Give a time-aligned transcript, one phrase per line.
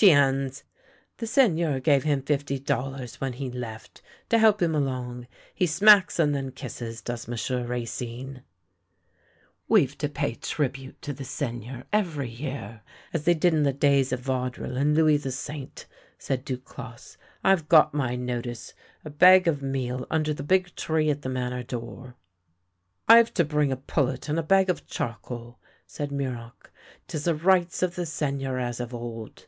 [0.00, 0.62] Ticiis!
[1.18, 6.18] The Seigneur gave him fifty dollars when he left, to help him along— he smacks
[6.18, 8.42] and then kisses, does M'sieu' Racine!
[9.68, 12.80] ""We've to pay tribute to the Seigneur every year,
[13.12, 15.84] as they did in the days of Vaudreuil and Louis the Saint,"
[16.18, 18.72] said Duclosse." I've got my notice—
[19.04, 22.14] a bag of meal under the big tree at the Manor door.""
[23.06, 26.72] I've to bring a pullet and a bag of charcoal," said Muroc."
[27.06, 29.46] 'Tis the rights of the Seigneur as of old."